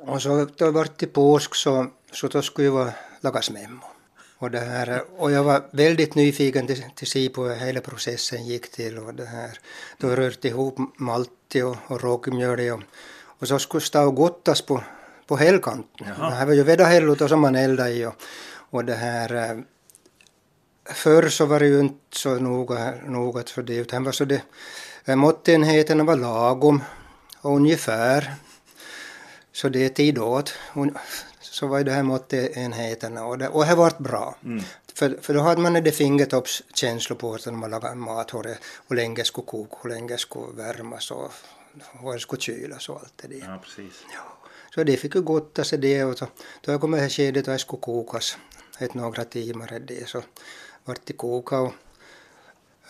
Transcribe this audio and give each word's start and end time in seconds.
Och 0.00 0.22
så 0.22 0.46
då 0.56 0.70
var 0.70 0.88
det 0.96 1.06
påsk 1.06 1.54
så, 1.54 1.86
så 2.12 2.28
då 2.28 2.42
skulle 2.42 2.68
jag 2.68 2.92
lagas 3.20 3.50
memmo. 3.50 3.84
Och, 4.38 4.50
det 4.50 4.60
här, 4.60 5.02
och 5.16 5.32
jag 5.32 5.44
var 5.44 5.62
väldigt 5.70 6.14
nyfiken 6.14 6.66
till, 6.66 6.84
till 6.94 7.06
se 7.06 7.28
på 7.28 7.44
hur 7.44 7.54
hela 7.54 7.80
processen 7.80 8.46
gick 8.46 8.70
till. 8.70 8.98
Och 8.98 9.14
det 9.14 9.24
här, 9.24 9.58
då 9.98 10.08
rörde 10.08 10.48
ihop 10.48 10.78
malti 10.96 11.62
och, 11.62 11.76
och 11.86 12.02
rågmjöl 12.02 12.70
och, 12.70 12.82
och 13.38 13.48
så 13.48 13.58
skulle 13.58 13.80
stå 13.80 14.06
och 14.06 14.14
gottas 14.14 14.62
på, 14.62 14.82
på 15.26 15.36
hällkanten. 15.36 16.06
Det 16.06 16.34
här 16.34 16.46
var 16.46 16.52
ju 16.52 16.62
vedahällut 16.62 17.28
som 17.28 17.40
man 17.40 17.54
eldade 17.54 17.90
i. 17.90 18.06
Och, 18.06 18.14
och 18.70 18.84
det 18.84 18.94
här, 18.94 19.34
eh, 19.34 19.58
förr 20.84 21.28
så 21.28 21.46
var 21.46 21.60
det 21.60 21.66
ju 21.66 21.80
inte 21.80 22.16
så 22.18 22.34
noga, 22.34 22.94
noga 23.06 23.42
för 23.46 23.62
det, 23.62 23.76
utan 23.76 24.04
var 24.04 24.12
så 24.12 24.24
det, 24.24 24.42
eh, 25.04 25.16
måttenheterna 25.16 26.04
var 26.04 26.16
lagom 26.16 26.82
och 27.40 27.56
ungefär. 27.56 28.34
Så 29.56 29.68
det 29.68 29.84
är 29.84 29.88
tid 29.88 30.18
åt 30.18 30.54
så 31.40 31.66
var 31.66 31.84
det 31.84 31.92
här 31.92 32.02
måttenheterna 32.02 33.24
och 33.24 33.38
det, 33.38 33.48
och 33.48 33.66
det 33.66 33.74
varit 33.74 33.98
bra. 33.98 34.36
Mm. 34.44 34.64
För, 34.94 35.18
för 35.22 35.34
då 35.34 35.40
hade 35.40 35.60
man 35.60 35.72
det 35.72 35.92
fingertoppskänsla 35.92 37.16
på 37.16 37.38
när 37.46 37.52
man 37.52 37.70
lagade 37.70 37.94
mat, 37.94 38.34
hur, 38.34 38.42
det, 38.42 38.58
hur 38.88 38.96
länge 38.96 39.24
skulle 39.24 39.46
koka, 39.46 39.76
hur 39.82 39.90
länge 39.90 40.18
skulle 40.18 40.56
värmas 40.62 41.10
och 41.10 41.32
hur 42.00 42.12
det 42.12 42.18
skulle 42.18 42.42
kylas 42.42 42.88
och 42.88 43.00
allt 43.00 43.12
det 43.16 43.28
där. 43.28 43.46
Ja, 43.46 43.58
precis. 43.62 44.04
Ja. 44.14 44.48
Så 44.74 44.84
det 44.84 44.96
fick 44.96 45.14
ju 45.14 45.22
gotta 45.22 45.64
sig 45.64 45.78
det 45.78 46.04
och 46.04 46.18
så, 46.18 46.26
då 46.60 46.78
kom 46.78 46.90
det 46.90 47.00
här 47.00 47.08
skedet 47.08 47.44
då 47.44 47.52
det 47.52 47.58
skulle 47.58 47.80
kokas 47.80 48.38
ett 48.78 48.94
några 48.94 49.24
timmar 49.24 49.82
det 49.86 50.08
så 50.08 50.22
vart 50.84 51.06
det 51.06 51.12
koka 51.12 51.58
och 51.58 51.72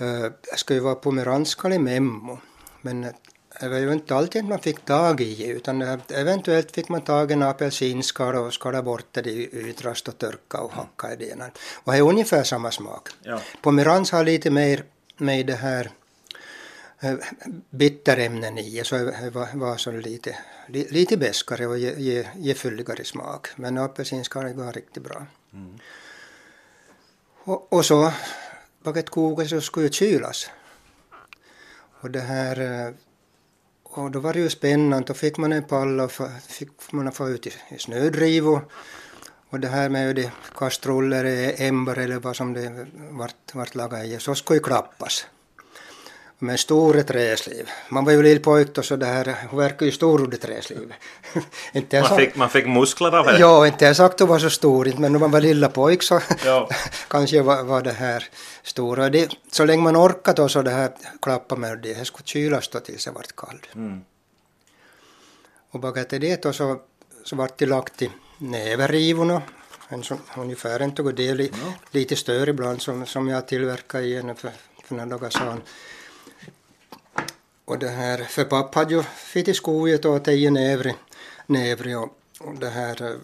uh, 0.01 0.31
jag 0.51 0.59
skulle 0.59 0.79
ju 0.79 0.85
vara 0.85 0.95
pomeranskal 0.95 1.73
i 1.73 1.79
memmo 1.79 2.39
men 2.83 3.13
det 3.61 3.69
var 3.69 3.79
ju 3.79 3.93
inte 3.93 4.15
alltid 4.15 4.45
man 4.45 4.59
fick 4.59 4.85
tag 4.85 5.21
i 5.21 5.47
utan 5.47 5.83
eventuellt 6.09 6.73
fick 6.73 6.89
man 6.89 7.01
tag 7.01 7.31
i 7.31 7.35
en 7.35 7.43
apelsinskal 7.43 8.35
och 8.35 8.55
skala 8.55 8.83
bort 8.83 9.07
det 9.11 9.31
i 9.31 9.49
utrast 9.53 10.09
och 10.09 10.19
törka 10.19 10.61
och 10.61 10.73
hacka 10.73 11.13
i 11.13 11.17
det. 11.17 11.51
Och 11.85 11.93
det 11.93 11.99
är 11.99 12.03
ungefär 12.03 12.43
samma 12.43 12.71
smak. 12.71 13.09
Ja. 13.23 13.41
Pomerans 13.63 14.11
har 14.13 14.25
lite 14.25 14.51
mer 14.51 14.85
med 15.17 15.47
det 15.47 15.55
här 15.55 15.91
eh, 17.01 17.15
bitterämnen 17.71 18.59
i, 18.59 18.85
så 18.85 18.97
det 18.97 19.31
var, 19.31 19.49
var 19.55 19.77
så 19.77 19.91
lite, 19.91 20.37
lite 20.69 21.17
beskare 21.17 21.67
och 21.67 21.79
ge, 21.79 21.95
ge, 21.99 22.27
ge 22.37 22.55
fylligare 22.55 23.05
smak. 23.05 23.49
Men 23.57 23.79
apelsinskal 23.79 24.55
var 24.55 24.73
riktigt 24.73 25.03
bra. 25.03 25.27
Mm. 25.53 25.79
Och, 27.45 27.73
och 27.73 27.85
så, 27.85 28.13
baguette 28.83 29.11
kokas 29.11 29.51
så 29.51 29.61
skulle 29.61 29.87
ju 29.87 29.93
kylas. 29.93 30.51
Och 32.01 32.11
det 32.11 32.21
här 32.21 32.61
eh, 32.61 32.95
och 33.97 34.11
då 34.11 34.21
var 34.21 34.33
det 34.33 34.39
ju 34.39 34.51
spännande, 34.51 35.07
då 35.07 35.15
fick 35.15 35.37
man 35.37 35.53
en 35.53 35.65
pall 35.65 36.01
och 36.01 36.13
fick 36.49 36.93
man 36.93 37.13
få 37.13 37.29
ut 37.29 37.47
i, 37.47 37.53
i 37.69 37.79
snödriv 37.79 38.49
och, 38.49 38.63
och 39.51 39.61
det 39.61 39.69
här 39.69 39.89
med 39.89 40.17
de 40.17 40.31
kastruller, 40.55 41.25
e- 41.25 41.55
ämbar 41.59 41.97
eller 41.99 42.17
vad 42.19 42.37
som 42.37 42.53
det 42.53 42.87
vart, 43.11 43.55
vart 43.55 43.75
lagat 43.75 44.05
i, 44.05 44.19
så 44.19 44.35
skulle 44.35 44.57
ju 44.57 44.63
klappas. 44.63 45.27
Med 46.39 46.61
stora 46.61 47.03
träsliv. 47.03 47.71
Man 47.89 48.05
var 48.05 48.13
ju 48.13 48.23
lill 48.23 48.41
pojk 48.41 48.75
då 48.75 48.83
så 48.83 48.97
det 48.97 49.07
här, 49.07 49.37
hon 49.51 49.59
verkar 49.59 49.87
ju 49.87 49.93
stor 49.93 50.21
under 50.21 50.37
träslivet. 50.37 50.97
man, 51.93 52.19
fick, 52.19 52.37
man 52.37 52.51
fick 52.51 52.67
muskler 52.67 53.17
av 53.17 53.27
det? 53.27 53.39
Ja, 53.39 53.67
inte 53.67 53.85
jag 53.85 53.97
sagt 53.97 54.15
att 54.15 54.21
hon 54.21 54.29
var 54.29 54.39
så 54.39 54.51
stor, 54.51 54.93
men 54.99 55.13
när 55.13 55.19
man 55.19 55.31
var 55.31 55.41
lilla 55.41 55.69
pojk 55.69 56.03
så 56.03 56.21
kanske 57.09 57.43
var, 57.43 57.63
var 57.63 57.83
det 57.83 57.93
här 57.93 58.25
stora. 58.63 59.11
Det, 59.11 59.37
så 59.51 59.65
länge 59.65 59.83
man 59.83 59.97
orkade 59.97 60.43
då 60.43 60.49
så 60.49 60.63
det 60.63 60.71
här 60.71 60.91
klappa 61.23 61.57
med 61.57 61.79
det, 61.79 61.95
det 61.95 62.05
skulle 62.05 62.27
kylas 62.27 62.69
då 62.69 62.81
tills 62.81 63.05
det 63.05 63.11
vart 63.11 63.37
kallt. 63.37 63.75
Mm. 63.75 64.01
Och 65.71 65.81
bakom 65.81 66.05
det 66.11 66.43
då 66.43 66.53
så, 66.53 66.81
så 67.25 67.37
vart 67.37 67.59
det 67.59 67.67
lagt 67.67 68.03
i 68.03 68.11
näverrivorna, 68.39 69.43
en 69.89 70.03
som, 70.03 70.19
ungefär 70.37 70.81
en 70.81 70.95
tog 70.95 71.15
del, 71.15 71.41
i, 71.41 71.49
mm. 71.49 71.73
lite 71.91 72.17
större 72.17 72.51
ibland 72.51 72.83
som, 72.83 73.07
som 73.07 73.29
jag 73.29 73.49
tillverkade 73.49 74.05
i 74.05 74.17
en 74.17 74.35
för, 74.37 74.51
för 74.85 74.95
några 74.95 75.07
dagar 75.07 75.31
sedan. 75.31 75.61
Och 77.67 77.79
det 77.79 77.89
här, 77.89 78.19
för 78.25 78.45
pappa 78.45 78.79
hade 78.79 78.95
ju 78.95 79.03
fitt 79.03 79.49
i 79.49 79.55
skoget 79.55 80.05
och 80.05 80.25
tio 80.25 80.51
nävre, 80.51 80.95
nävre 81.47 81.97
och, 81.97 82.19
och 82.41 82.55
det 82.59 82.69
här 82.69 83.03
eh, 83.03 83.17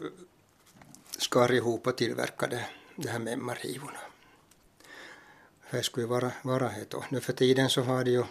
skar 1.19 1.53
ihop 1.53 1.87
och 1.87 1.97
tillverkade 1.97 2.65
det 2.97 3.09
här 3.09 3.19
memmarrivorna. 3.19 3.99
Det 5.71 5.83
skulle 5.83 6.07
vara, 6.07 6.33
vara 6.43 6.69
det 6.69 6.91
då. 6.91 7.05
Nu 7.09 7.21
för 7.21 7.33
tiden 7.33 7.71
så 7.71 7.83
har 7.83 8.05
det 8.05 8.11
ju, 8.11 8.25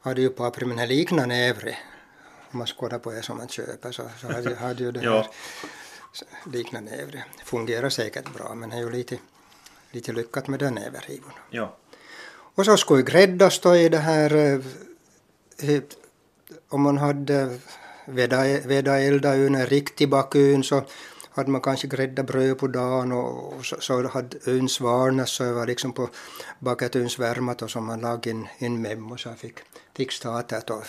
har 0.00 0.14
det 0.14 0.20
ju 0.20 0.28
papper 0.28 0.64
med 0.66 0.88
liknande 0.88 1.26
nävre. 1.26 1.76
Om 2.50 2.58
man 2.58 2.66
skådar 2.66 2.98
på 2.98 3.12
det 3.12 3.22
som 3.22 3.36
man 3.36 3.48
köper 3.48 3.92
så, 3.92 4.10
så 4.20 4.26
har, 4.26 4.42
det, 4.42 4.54
har 4.54 4.74
det 4.74 4.84
ju 4.84 4.92
det 4.92 5.00
här 5.10 5.26
liknande 6.52 6.90
nävre. 6.90 7.24
Fungerar 7.44 7.90
säkert 7.90 8.34
bra 8.34 8.54
men 8.54 8.70
det 8.70 8.76
är 8.76 8.80
ju 8.80 8.90
lite, 8.90 9.18
lite 9.90 10.12
lyckat 10.12 10.48
med 10.48 10.58
den 10.58 10.74
näverrivorna. 10.74 11.38
Ja. 11.50 11.76
Och 12.28 12.64
så 12.64 12.76
skulle 12.76 13.02
grädda 13.02 13.50
stå 13.50 13.74
i 13.74 13.88
det 13.88 13.98
här 13.98 14.36
eh, 14.36 14.60
om 16.68 16.82
man 16.82 16.98
hade 16.98 17.58
vedaeldat 18.06 19.36
ur 19.36 19.54
en 19.54 19.66
riktig 19.66 20.08
bakun 20.08 20.64
så 20.64 20.84
hade 21.30 21.50
man 21.50 21.60
kanske 21.60 21.86
gräddat 21.86 22.26
bröd 22.26 22.58
på 22.58 22.66
dagen 22.66 23.12
och 23.12 23.66
så, 23.66 23.76
så 23.80 24.08
hade 24.08 24.38
ön 24.46 24.68
svalnat 24.68 25.28
så 25.28 25.52
var 25.52 25.66
liksom 25.66 25.92
på 25.92 26.08
baket 26.58 26.96
öns 26.96 27.18
värmat 27.18 27.62
och 27.62 27.70
så 27.70 27.80
man 27.80 28.00
lagade 28.00 28.30
in, 28.30 28.48
in 28.58 28.82
mem 28.82 29.18
så 29.18 29.28
jag 29.28 29.38
fick, 29.38 29.58
fick 29.94 30.12
startat 30.12 30.70
och 30.70 30.84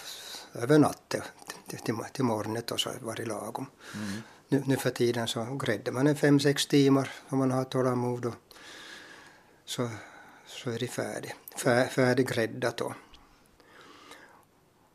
över 0.53 0.79
natten 0.79 1.21
till, 1.67 1.79
till, 1.79 1.95
till 2.13 2.23
morgonen 2.23 2.63
och 2.71 2.79
så 2.79 2.89
var 3.01 3.15
det 3.15 3.25
lagom. 3.25 3.65
Mm. 3.95 4.21
Nu, 4.49 4.63
nu 4.65 4.77
för 4.77 4.89
tiden 4.89 5.27
så 5.27 5.43
gräddar 5.43 5.91
man 5.91 6.07
en 6.07 6.15
fem, 6.15 6.39
sex 6.39 6.65
timmar 6.65 7.09
om 7.29 7.37
man 7.37 7.51
har 7.51 7.63
tålamod 7.63 8.25
och 8.25 8.33
så, 9.65 9.89
så 10.45 10.69
är 10.69 10.79
det 10.79 10.87
färdigt. 10.87 11.35
Fär, 11.55 11.85
färdiggräddat 11.85 12.77
då. 12.77 12.93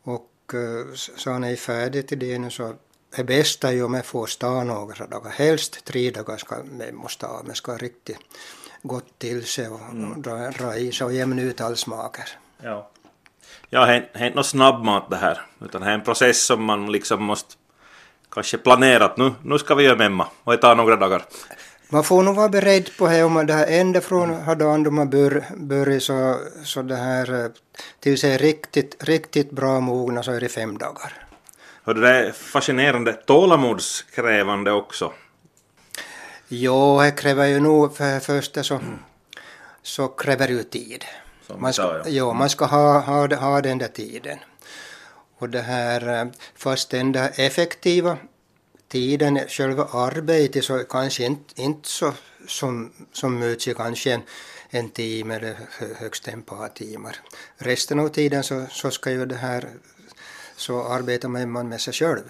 Och 0.03 0.55
eh, 0.55 0.95
så 0.95 1.31
han 1.31 1.45
är 1.45 1.57
färdig 1.57 2.09
till 2.09 2.19
det 2.19 2.39
nu 2.39 2.51
så 2.51 2.75
det 3.17 3.25
bästa 3.25 3.69
är 3.69 3.73
ju 3.73 3.83
om 3.83 3.95
jag 3.95 4.07
får 4.07 4.27
stå 4.27 4.65
några 4.65 5.07
dagar. 5.07 5.31
Helst 5.31 5.85
tre 5.85 6.11
dagar 6.11 6.37
ska 6.37 6.57
jag 6.79 6.95
måste 6.95 7.27
ha, 7.27 7.43
men 7.45 7.55
ska 7.55 7.77
riktigt 7.77 8.19
gott 8.83 9.19
till 9.19 9.47
sig 9.47 9.69
och, 9.69 9.81
mm. 9.81 10.23
dra, 10.23 10.51
dra 10.51 10.77
i 10.77 10.93
sig 10.93 11.05
och 11.05 11.13
jämna 11.13 11.43
ut 11.43 11.61
all 11.61 11.77
smaker. 11.77 12.29
Ja. 12.63 12.91
Ja, 13.69 13.87
det 13.87 13.93
är 13.93 14.27
inte 14.27 14.35
någon 14.35 14.45
snabbmat 14.45 15.11
det 15.11 15.17
här, 15.17 15.41
utan 15.65 15.81
det 15.81 15.87
är 15.87 15.93
en 15.93 16.05
process 16.05 16.45
som 16.45 16.65
man 16.65 16.93
liksom 16.93 17.23
måste 17.23 17.55
kanske 18.31 18.59
planera 18.59 19.05
att 19.05 19.17
nu, 19.17 19.33
nu 19.43 19.59
ska 19.59 19.75
vi 19.75 19.85
göra 19.85 19.97
memma 19.97 20.27
och 20.45 20.53
det 20.53 20.59
tar 20.59 20.75
några 20.75 20.97
dagar. 20.97 21.25
Man 21.93 22.05
får 22.05 22.23
nog 22.23 22.37
vara 22.37 22.49
beredd 22.49 22.97
på 22.99 23.09
det 23.09 23.25
om 23.25 23.47
det 23.47 23.53
här 23.53 23.67
ända 23.67 24.01
från 24.01 24.29
dagen 24.59 24.83
då 24.83 24.91
man 24.91 25.11
bör, 25.11 25.45
börjar 25.57 26.01
så, 26.01 26.39
så 26.65 26.83
det 26.83 26.97
här 26.97 27.51
tills 28.01 28.21
det 28.21 28.29
är 28.29 28.39
riktigt, 28.39 29.05
riktigt 29.05 29.51
bra 29.51 29.81
mogna 29.81 30.23
så 30.23 30.33
är 30.33 30.41
det 30.41 30.49
fem 30.49 30.79
dagar. 30.79 31.27
Hör 31.85 31.95
det 31.95 32.09
är 32.09 32.33
fascinerande 32.33 33.13
tålamodskrävande 33.13 34.73
också. 34.73 35.13
Jo, 36.49 37.01
det 37.01 37.11
kräver 37.11 37.47
ju 37.47 37.61
nog 37.61 37.97
för 37.97 38.15
det 38.15 38.21
första 38.21 38.63
så, 38.63 38.81
så 39.83 40.09
kräver 40.09 40.49
ju 40.49 40.63
tid. 40.63 41.05
man 41.57 41.73
ska, 41.73 41.83
ja. 41.83 42.03
jo, 42.07 42.33
man 42.33 42.51
ska 42.51 42.65
ha, 42.65 43.01
ha, 43.01 43.35
ha 43.35 43.61
den 43.61 43.79
där 43.79 43.89
tiden. 43.89 44.39
Och 45.39 45.49
det 45.49 45.63
här, 45.63 46.31
fast 46.57 46.91
den 46.91 47.13
där 47.13 47.31
effektiva 47.37 48.17
tiden, 48.93 49.39
själva 49.49 49.85
arbetet, 49.85 50.65
så 50.65 50.85
kanske 50.85 51.25
inte, 51.25 51.63
inte 51.63 51.89
så 51.89 52.13
som, 52.47 52.93
som 53.13 53.39
mycket, 53.39 53.77
kanske 53.77 54.13
en, 54.13 54.23
en 54.71 54.89
timme 54.91 55.35
eller 55.37 55.57
högst 56.01 56.29
ett 56.29 56.47
par 56.47 56.69
timmar. 56.69 57.17
Resten 57.57 58.01
av 58.01 58.09
tiden 58.09 58.43
så, 58.43 58.67
så 58.71 58.91
ska 58.91 59.11
ju 59.11 59.27
det 59.27 59.41
här, 59.49 59.69
så 60.57 60.75
arbetar 60.97 61.29
man 61.29 61.69
med 61.69 61.81
sig 61.81 61.95
själv. 61.95 62.27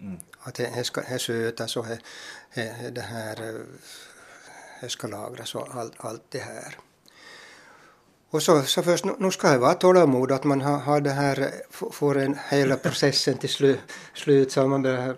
Mm. 0.00 0.18
Att 0.40 0.54
det, 0.54 0.84
ska 0.84 1.00
det 1.00 1.18
skötas 1.18 1.76
och 1.76 1.86
det, 2.54 2.90
det 2.90 3.06
här, 3.14 3.36
det 4.80 4.88
ska 4.88 5.08
lagras 5.08 5.54
och 5.54 5.68
allt, 5.74 5.94
allt 5.96 6.24
det 6.28 6.38
här. 6.38 6.78
Och 8.30 8.42
så, 8.42 8.62
så 8.62 8.82
först, 8.82 9.04
nu 9.18 9.30
ska 9.30 9.50
det 9.50 9.58
vara 9.58 9.74
tålamod 9.74 10.32
att 10.32 10.44
man 10.44 10.60
har, 10.60 10.78
har 10.78 11.00
det 11.00 11.10
här, 11.10 11.50
får 11.70 12.18
en 12.18 12.38
hela 12.50 12.76
processen 12.76 13.38
till 13.38 13.48
slu, 13.48 13.78
slut 14.14 14.52
så 14.52 14.66
man 14.66 14.82
börjar 14.82 15.16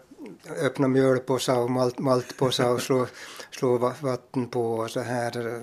öppna 0.63 0.89
mjölpåsar 0.89 1.59
och 1.59 1.71
malt, 1.71 1.99
maltpåsar 1.99 2.71
och 2.71 2.83
slå, 2.83 3.07
slå 3.51 3.79
vatten 4.01 4.49
på 4.49 4.75
och 4.75 4.91
så 4.91 5.01
här 5.01 5.61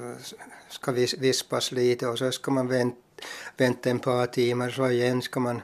ska 0.69 0.91
vis, 0.91 1.13
vispas 1.13 1.71
lite 1.71 2.07
och 2.07 2.17
så 2.17 2.31
ska 2.31 2.51
man 2.51 2.67
vänta, 2.67 2.97
vänta 3.57 3.89
en 3.89 3.99
par 3.99 4.25
timmar 4.27 4.69
så 4.69 4.89
igen 4.89 5.21
ska 5.21 5.39
man 5.39 5.61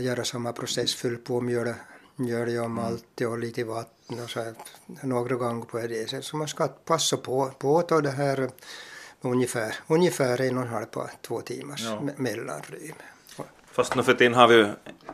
göra 0.00 0.24
samma 0.24 0.52
process, 0.52 0.94
fyll 0.94 1.16
på 1.16 1.40
mjöl, 1.40 1.74
mjöl 2.16 2.58
och 2.58 2.70
malt 2.70 3.20
och 3.20 3.38
lite 3.38 3.64
vatten 3.64 4.20
och 4.24 4.30
så 4.30 4.40
här, 4.40 4.54
några 5.02 5.34
gånger 5.34 5.64
på 5.64 5.78
det 5.78 6.10
sättet. 6.10 6.24
Så 6.24 6.36
man 6.36 6.48
ska 6.48 6.68
passa 6.68 7.16
på, 7.16 7.50
på 7.58 7.82
ta 7.82 8.00
det 8.00 8.10
här 8.10 8.50
ungefär, 9.20 9.74
ungefär 9.86 10.40
en 10.40 10.58
och 10.58 10.62
en 10.62 10.68
halv, 10.68 10.86
två 11.22 11.40
timmars 11.40 11.82
ja. 11.82 12.02
mellanrum. 12.16 12.94
Fast 13.72 13.96
nu 13.96 14.02
för 14.02 14.14
tiden 14.14 14.34
har 14.34 14.48
vi 14.48 14.54
ju 14.54 14.68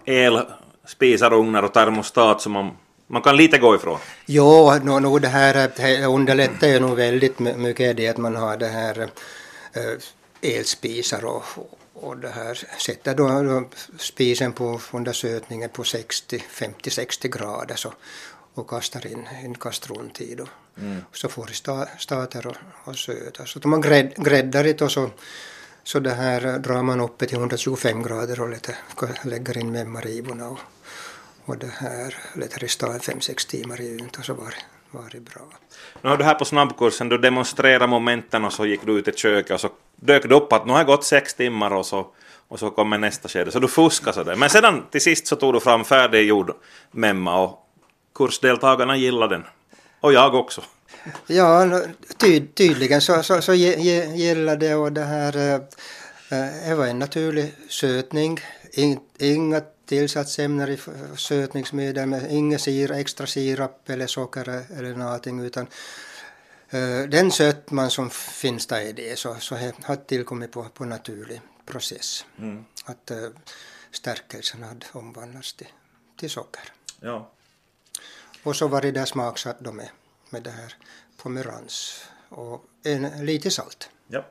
el 0.05 0.41
spisarugnar 0.85 1.63
och 1.63 1.73
termostat 1.73 2.41
så 2.41 2.51
man 2.51 2.77
man 3.07 3.23
kan 3.23 3.37
lite 3.37 3.59
gå 3.59 3.75
ifrån? 3.75 3.99
Jo, 4.27 4.73
no, 4.83 4.99
no, 4.99 5.19
det 5.19 5.29
här 5.29 5.71
det 5.77 6.07
underlättar 6.07 6.69
ju 6.69 6.81
nog 6.81 6.97
väldigt 6.97 7.39
mycket 7.39 7.97
det 7.97 8.09
att 8.09 8.17
man 8.17 8.37
har 8.37 8.57
det 8.57 8.69
här 8.69 9.09
äh, 9.73 10.57
elspisar 10.57 11.25
och, 11.25 11.45
och 11.95 12.17
det 12.17 12.29
här 12.29 12.59
sätter 12.79 13.15
då, 13.15 13.43
då 13.43 13.69
spisen 13.99 14.53
på 14.53 14.81
undersötningen 14.93 15.69
på 15.69 15.85
60, 15.85 16.39
50-60 16.39 17.29
grader 17.39 17.77
så, 17.77 17.93
och 18.55 18.71
kastar 18.71 19.07
in 19.07 19.29
en 19.45 19.55
kastruntid 19.55 20.41
och 20.41 20.49
mm. 20.79 21.01
så 21.13 21.29
får 21.29 21.47
det 21.47 21.89
stater 21.99 22.47
och, 22.47 22.57
och 22.85 22.97
söta. 22.97 23.47
Så 23.47 23.61
om 23.65 23.71
man 23.71 23.81
grädd, 23.81 24.15
gräddar 24.17 24.65
det 24.65 24.83
och 24.83 24.93
så, 24.93 25.11
så 25.85 26.01
det 26.01 26.15
här 26.15 26.59
drar 26.59 26.83
man 26.83 27.01
upp 27.01 27.19
till 27.19 27.39
125 27.39 28.03
grader 28.03 28.41
och 28.41 28.49
lite, 28.49 28.77
lägger 29.23 29.59
in 29.59 29.73
memmariborna 29.73 30.49
och, 30.49 30.59
och 31.47 31.59
det 31.59 31.73
här 31.79 32.15
lite 32.35 32.59
det 32.61 32.69
stå 32.69 32.87
5-6 32.87 33.49
timmar 33.51 33.81
i 33.81 34.09
och 34.19 34.25
så 34.25 34.35
var 34.35 34.55
varit 34.91 35.23
bra. 35.23 35.43
Nu 36.03 36.11
har 36.11 36.17
du 36.17 36.25
här 36.25 36.35
på 36.35 36.45
snabbkursen, 36.45 37.09
du 37.09 37.19
demonstrerade 37.19 37.87
momenten 37.87 38.45
och 38.45 38.53
så 38.53 38.67
gick 38.67 38.87
du 38.87 38.99
ut 38.99 39.09
i 39.09 39.13
köket 39.13 39.51
och 39.51 39.61
så 39.61 39.69
dök 39.97 40.29
det 40.29 40.35
upp 40.35 40.53
att 40.53 40.67
nu 40.67 40.73
har 40.73 40.79
det 40.79 40.85
gått 40.85 41.05
sex 41.05 41.35
timmar 41.35 41.71
och 41.71 41.87
så, 41.87 42.07
och 42.49 42.59
så 42.59 42.71
kommer 42.71 42.99
nästa 42.99 43.29
skede. 43.29 43.51
Så 43.51 43.59
du 43.59 43.69
fuskade 43.69 44.13
sådär. 44.13 44.37
Men 44.37 44.51
sedan 44.51 44.87
till 44.91 45.01
sist 45.01 45.27
så 45.27 45.37
tog 45.37 45.53
du 45.55 45.61
fram 45.61 45.85
färdiggjord 45.85 46.55
memma 46.91 47.43
och 47.43 47.59
kursdeltagarna 48.15 48.97
gillade 48.97 49.35
den. 49.35 49.45
Och 50.01 50.13
jag 50.13 50.35
också. 50.35 50.63
Ja, 51.27 51.83
ty 52.17 52.47
tydligen 52.47 53.01
så, 53.01 53.23
så, 53.23 53.43
så 53.43 53.55
gillade 53.55 54.67
det 54.67 54.75
och 54.75 54.93
det 54.93 55.05
här 55.05 55.37
äh, 55.37 55.61
det 56.69 56.75
var 56.75 56.87
en 56.87 56.99
naturlig 56.99 57.55
sötning. 57.69 58.41
In, 58.79 59.01
inga 59.19 59.61
tillsatsämnen 59.87 60.69
i 60.69 60.79
sötningsmedel, 61.17 62.07
med 62.07 62.33
ingen 62.33 62.59
sir, 62.59 62.93
extra 62.93 63.27
sirap 63.27 63.91
eller 63.91 64.07
socker 64.07 64.49
eller 64.49 64.95
någonting 64.95 65.41
utan 65.41 65.67
uh, 66.75 67.09
den 67.09 67.31
sötman 67.31 67.91
som 67.91 68.11
finns 68.11 68.67
där 68.67 68.81
i 68.81 68.93
det 68.93 69.19
så, 69.19 69.35
så 69.35 69.57
har 69.83 69.97
tillkommit 69.97 70.53
på, 70.53 70.65
på 70.65 70.85
naturlig 70.85 71.41
process. 71.67 72.25
Mm. 72.39 72.65
Att 72.85 73.11
uh, 73.11 73.29
stärkelsen 73.91 74.63
hade 74.63 74.87
omvandlats 74.93 75.55
till, 75.55 75.73
till 76.17 76.31
socker. 76.31 76.73
Ja. 77.01 77.31
Och 78.43 78.57
så 78.57 78.69
var 78.69 78.83
det 78.83 78.91
där 78.91 79.05
smaksatt 79.05 79.61
då 79.61 79.73
med, 79.73 79.89
med 80.31 80.43
det 80.43 80.51
här 80.51 80.75
pomerans 81.17 82.05
och 82.29 82.65
en, 82.85 83.27
lite 83.27 83.51
salt. 83.51 83.91
Ja. 84.09 84.27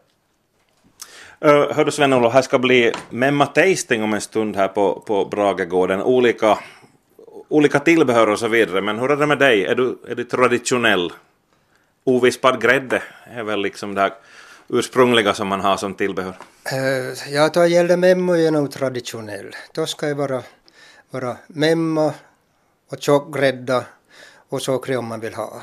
Uh, 1.45 1.74
hör 1.74 1.86
du 1.86 1.92
Sven-Olof, 1.92 2.33
här 2.33 2.42
ska 2.42 2.59
bli 2.59 2.92
memma 3.09 3.45
tasting 3.45 4.03
om 4.03 4.13
en 4.13 4.21
stund 4.21 4.56
här 4.56 4.68
på, 4.68 5.03
på 5.07 5.25
Bragegården. 5.25 6.01
Olika, 6.01 6.59
olika 7.50 7.80
tillbehör 7.80 8.30
och 8.30 8.39
så 8.39 8.47
vidare. 8.47 8.81
Men 8.81 9.00
hur 9.00 9.12
är 9.12 9.15
det 9.15 9.25
med 9.25 9.39
dig? 9.39 9.65
Är 9.65 9.75
du, 9.75 9.97
är 10.07 10.15
du 10.15 10.24
traditionell? 10.24 11.13
Ovispad 12.03 12.62
grädde 12.62 13.03
är 13.36 13.44
väl 13.44 13.62
liksom 13.62 13.95
det 13.95 14.01
här 14.01 14.13
ursprungliga 14.69 15.33
som 15.33 15.47
man 15.47 15.62
har 15.62 15.77
som 15.77 15.94
tillbehör? 15.94 16.36
Uh, 16.74 17.33
ja, 17.33 17.50
då 17.53 17.65
gäller 17.65 17.98
memmo 17.98 18.36
är 18.36 18.51
nog 18.51 18.71
traditionell. 18.71 19.56
Då 19.74 19.86
ska 19.86 20.06
det 20.06 20.13
vara, 20.13 20.44
vara 21.12 21.38
memma 21.48 22.13
och 22.91 23.01
tjock 23.01 23.38
grädda 23.38 23.83
och 24.50 24.62
socker 24.62 24.98
om 24.98 25.06
man 25.06 25.19
vill 25.19 25.33
ha. 25.33 25.62